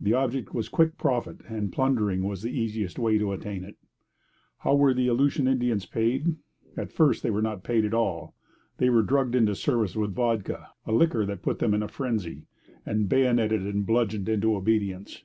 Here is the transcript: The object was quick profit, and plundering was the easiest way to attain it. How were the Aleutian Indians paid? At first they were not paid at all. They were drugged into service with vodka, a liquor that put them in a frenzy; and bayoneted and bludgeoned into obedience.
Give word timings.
The 0.00 0.12
object 0.14 0.54
was 0.54 0.68
quick 0.68 0.96
profit, 0.96 1.38
and 1.48 1.72
plundering 1.72 2.22
was 2.22 2.42
the 2.42 2.56
easiest 2.56 3.00
way 3.00 3.18
to 3.18 3.32
attain 3.32 3.64
it. 3.64 3.76
How 4.58 4.76
were 4.76 4.94
the 4.94 5.08
Aleutian 5.08 5.48
Indians 5.48 5.86
paid? 5.86 6.36
At 6.76 6.92
first 6.92 7.24
they 7.24 7.30
were 7.32 7.42
not 7.42 7.64
paid 7.64 7.84
at 7.84 7.92
all. 7.92 8.36
They 8.78 8.90
were 8.90 9.02
drugged 9.02 9.34
into 9.34 9.56
service 9.56 9.96
with 9.96 10.14
vodka, 10.14 10.68
a 10.86 10.92
liquor 10.92 11.26
that 11.26 11.42
put 11.42 11.58
them 11.58 11.74
in 11.74 11.82
a 11.82 11.88
frenzy; 11.88 12.46
and 12.86 13.08
bayoneted 13.08 13.62
and 13.66 13.84
bludgeoned 13.84 14.28
into 14.28 14.54
obedience. 14.54 15.24